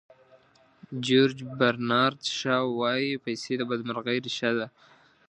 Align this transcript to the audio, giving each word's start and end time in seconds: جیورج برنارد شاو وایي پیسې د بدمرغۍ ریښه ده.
جیورج 1.05 1.37
برنارد 1.59 2.19
شاو 2.39 2.65
وایي 2.79 3.11
پیسې 3.25 3.53
د 3.57 3.61
بدمرغۍ 3.69 4.17
ریښه 4.25 4.51
ده. 4.57 4.67